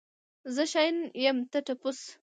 زه 0.55 0.63
شاين 0.71 0.97
يم 1.23 1.37
ته 1.51 1.59
ټپوس. 1.65 1.99